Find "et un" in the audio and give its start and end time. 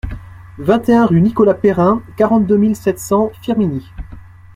0.89-1.05